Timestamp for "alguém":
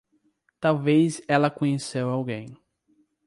2.09-2.57